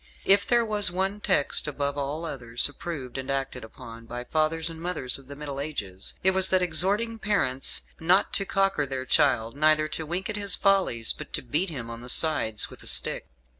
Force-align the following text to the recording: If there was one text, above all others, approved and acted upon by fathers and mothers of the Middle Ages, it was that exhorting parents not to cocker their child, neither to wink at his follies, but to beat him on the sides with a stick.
If 0.25 0.47
there 0.47 0.65
was 0.65 0.89
one 0.91 1.19
text, 1.19 1.67
above 1.67 1.95
all 1.95 2.25
others, 2.25 2.67
approved 2.67 3.19
and 3.19 3.29
acted 3.29 3.63
upon 3.63 4.07
by 4.07 4.23
fathers 4.23 4.67
and 4.67 4.81
mothers 4.81 5.19
of 5.19 5.27
the 5.27 5.35
Middle 5.35 5.59
Ages, 5.59 6.15
it 6.23 6.31
was 6.31 6.49
that 6.49 6.63
exhorting 6.63 7.19
parents 7.19 7.83
not 7.99 8.33
to 8.33 8.43
cocker 8.43 8.87
their 8.87 9.05
child, 9.05 9.55
neither 9.55 9.87
to 9.89 10.07
wink 10.07 10.27
at 10.27 10.37
his 10.37 10.55
follies, 10.55 11.13
but 11.13 11.31
to 11.33 11.43
beat 11.43 11.69
him 11.69 11.91
on 11.91 12.01
the 12.01 12.09
sides 12.09 12.67
with 12.67 12.81
a 12.81 12.87
stick. 12.87 13.27